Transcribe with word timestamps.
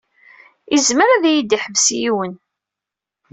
Izmer 0.75 1.09
ad 1.11 1.23
yi-d-iḥbes 1.33 1.85
yiwen. 1.99 2.33